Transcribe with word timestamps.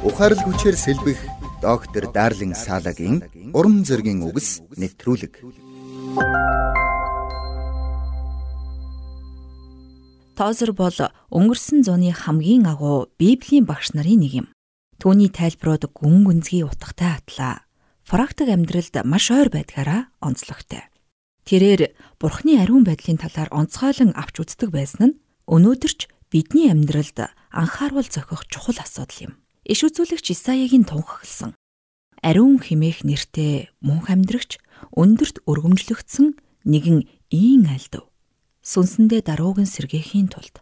Ухаарлаг 0.00 0.48
хүчээр 0.48 0.76
сэлбэх 0.80 1.20
доктор 1.60 2.08
Дарлин 2.08 2.56
Салагийн 2.56 3.20
урам 3.52 3.84
зоригийн 3.84 4.24
үгс 4.24 4.64
нэвтрүүлэг. 4.80 5.44
Тозер 10.40 10.72
бол 10.72 10.96
өнгөрсөн 11.28 11.84
зууны 11.84 12.16
хамгийн 12.16 12.64
агуу 12.64 13.12
Библийн 13.20 13.68
багш 13.68 13.92
нарын 13.92 14.24
нэг 14.24 14.32
юм. 14.40 14.46
Түүний 14.96 15.28
тайлбарууд 15.28 15.92
гүн 15.92 16.24
гүнзгий 16.24 16.64
утгатай 16.64 17.20
атлаа. 17.20 17.68
Практик 18.08 18.48
амьдралд 18.48 19.04
маш 19.04 19.28
ойр 19.28 19.52
байдгаараа 19.52 20.08
онцлогтой. 20.24 20.88
Тэрээр 21.44 21.92
Бурхны 22.16 22.56
ариун 22.56 22.88
байдлын 22.88 23.20
талаар 23.20 23.52
онцгойлон 23.52 24.16
авч 24.16 24.48
үздэг 24.48 24.72
байсан 24.72 25.12
нь 25.12 25.18
өнөөдөр 25.44 25.92
ч 25.92 26.08
бидний 26.32 26.72
амьдралд 26.72 27.36
анхаарал 27.52 28.08
зохих 28.08 28.48
чухал 28.48 28.80
асуудал 28.80 29.28
юм. 29.28 29.34
Иш 29.70 29.86
үзүүлэгч 29.86 30.34
Исаягийн 30.34 30.82
тунхагласан 30.82 31.54
ариун 32.26 32.58
химээх 32.58 33.06
нэртэй 33.06 33.70
мөнх 33.78 34.10
амьдрагч 34.10 34.58
өндөрт 34.98 35.46
өргөмжлөгдсөн 35.46 36.34
нэгэн 36.66 37.06
ийн 37.30 37.70
альдв. 37.70 38.10
Сүнсэндээ 38.66 39.22
даруугийн 39.22 39.70
сэргээхийн 39.70 40.26
тулд 40.34 40.58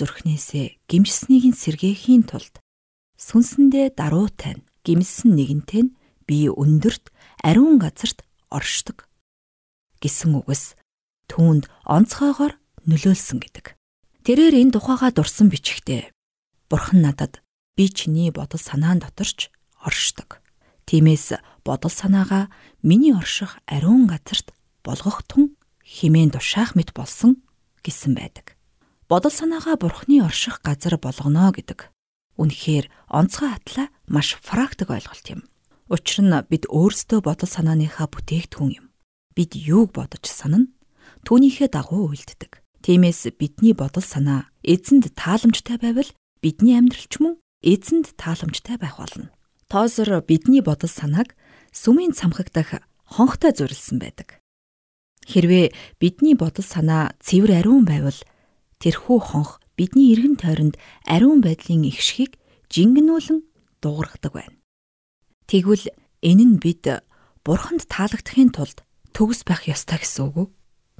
зүрхнээсээ 0.00 0.80
гимжснийг 0.88 1.44
нь 1.52 1.60
сэргээхийн 1.60 2.24
тулд 2.24 2.64
сүнсэндээ 3.20 3.92
даруутай 3.92 4.56
нь 4.56 4.64
гимсэн 4.80 5.36
нэгэнтэй 5.36 5.82
нь 5.84 5.94
би 6.24 6.48
өндөрт 6.48 7.12
ариун 7.44 7.76
газарт 7.76 8.24
оршдог 8.48 9.04
гэсэн 10.00 10.40
үгс 10.40 10.72
түүнд 11.28 11.68
онцгойгоор 11.84 12.56
нөлөөлсөн 12.88 13.44
гэдэг. 13.44 13.76
Тэрээр 14.24 14.56
энэ 14.56 14.72
тухайга 14.72 15.12
дурсан 15.12 15.52
бичгтээ 15.52 16.08
Бурхан 16.72 17.04
надад 17.04 17.44
би 17.78 17.86
чиний 17.88 18.34
бодол 18.34 18.58
санаан 18.58 18.98
доторч 18.98 19.54
оршдог. 19.86 20.42
Тиймээс 20.90 21.38
бодол 21.62 21.94
санаагаа 21.94 22.50
миний 22.82 23.14
орших 23.14 23.62
ариун 23.70 24.10
газарт 24.10 24.50
болгох 24.82 25.22
тун 25.22 25.54
химэн 25.86 26.34
тушаах 26.34 26.74
мэт 26.74 26.90
болсон 26.90 27.38
гэсэн 27.86 28.18
байдаг. 28.18 28.58
Бодол 29.06 29.30
санаагаа 29.30 29.78
бурхны 29.78 30.18
орших 30.26 30.58
газар 30.66 30.98
болгоно 30.98 31.54
гэдэг. 31.54 31.86
Үнэхээр 32.34 32.90
онцгой 33.06 33.54
хатлаа 33.54 33.86
маш 34.10 34.34
практик 34.42 34.90
ойлголт 34.90 35.26
юм. 35.30 35.46
Учир 35.86 36.26
нь 36.26 36.34
бид 36.50 36.66
өөрсдөө 36.66 37.22
бодол 37.22 37.46
санааныхаа 37.46 38.10
бүтээгдэхүүн 38.10 38.74
юм. 38.74 38.86
Бид 39.38 39.54
юуг 39.54 39.94
бодож 39.94 40.26
санана? 40.26 40.66
Түүнийхээ 41.22 41.70
дагуу 41.70 42.10
үйлддэг. 42.10 42.58
Тиймээс 42.82 43.38
бидний 43.38 43.70
бодол 43.70 44.02
санаа 44.02 44.50
эзэнд 44.66 45.14
тааламжтай 45.14 45.78
байвал 45.78 46.10
бидний 46.42 46.74
амьдралч 46.74 47.22
мөн 47.22 47.38
эзэнд 47.62 48.14
тааламжтай 48.16 48.78
байх 48.78 48.98
болно. 48.98 49.30
Тоосор 49.68 50.22
бидний 50.22 50.62
бодол 50.62 50.88
санааг 50.88 51.34
сүмийн 51.72 52.14
цамхагдах 52.14 52.82
хонхтой 53.04 53.52
зорилсон 53.52 53.98
байдаг. 53.98 54.40
Хэрвээ 55.28 55.72
бидний 56.00 56.34
бодол 56.34 56.64
санаа 56.64 57.12
цэвэр 57.20 57.60
ариун 57.60 57.84
байвал 57.84 58.16
тэрхүү 58.80 59.18
хонх 59.20 59.60
бидний 59.76 60.14
эргэн 60.14 60.40
тойронд 60.40 60.80
ариун 61.04 61.44
байдлын 61.44 61.84
ихшгийг 61.84 62.40
жингэнүүлэн 62.72 63.44
дуугаргадаг 63.82 64.32
байна. 64.32 64.56
Тэгвэл 65.46 65.92
энэ 66.24 66.44
нь 66.44 66.56
бид 66.56 66.84
бурханд 67.44 67.84
таалагдахын 67.88 68.52
тулд 68.52 68.84
төгс 69.12 69.44
байх 69.44 69.68
ёстой 69.68 70.00
гэсэн 70.00 70.32
үг 70.32 70.36
үү? 70.36 70.46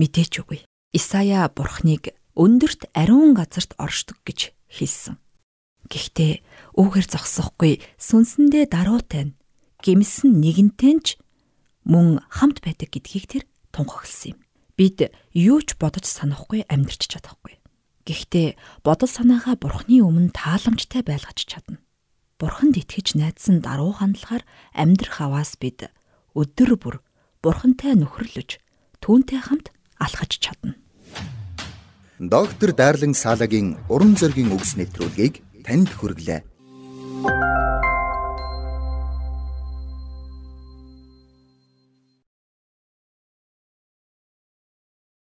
Мэдээч 0.00 0.32
үгүй. 0.42 0.60
Исая 0.92 1.48
бурхныг 1.48 2.16
өндөрт 2.34 2.90
ариун 2.92 3.32
газарт 3.34 3.76
оршдог 3.78 4.18
гэж 4.26 4.56
хэлсэн. 4.68 5.16
Гэхдээ 5.90 6.32
үүгээр 6.80 7.06
зогсохгүй 7.08 7.82
сүнсэндээ 8.00 8.64
даруутай 8.72 9.32
нь 9.32 9.36
гимсэн 9.84 10.40
нэгэнтэй 10.40 10.94
ч 11.04 11.06
мөн 11.84 12.24
хамт 12.32 12.64
байдаг 12.64 12.88
гэдгийг 12.88 13.26
тэр 13.28 13.44
тунхагласан 13.68 14.36
юм. 14.36 14.40
Бид 14.74 15.12
юу 15.36 15.60
ч 15.60 15.76
бодож 15.76 16.08
санахгүй 16.08 16.64
амьдрч 16.66 17.12
чадахгүй. 17.12 17.60
Гэхдээ 18.08 18.56
бодол 18.84 19.08
санаагаа 19.08 19.60
бурхны 19.60 20.00
өмнө 20.00 20.32
тааламжтай 20.32 21.04
байлгаж 21.04 21.44
чадна. 21.44 21.80
Бурханд 22.40 22.76
итгэж 22.76 23.14
найдсан 23.14 23.62
даруй 23.62 23.94
хандлагаар 23.94 24.44
амьдрах 24.74 25.20
аваас 25.22 25.56
бид 25.60 25.88
өдөр 26.34 26.76
бүр 26.76 26.96
бурхантай 27.40 27.94
нөхөрлөж 27.94 28.58
түүнтэй 28.98 29.40
хамт 29.40 29.70
алхаж 30.00 30.42
чадна. 30.42 30.74
Доктор 32.18 32.74
Дарлин 32.74 33.14
Салагийн 33.14 33.78
уран 33.88 34.18
зөгийн 34.18 34.50
үгс 34.50 34.74
нэвтрүүлгийг 34.76 35.53
танд 35.64 35.88
хүргэлээ. 35.98 36.40